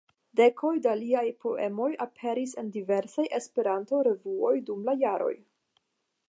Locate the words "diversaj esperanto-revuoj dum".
2.79-4.83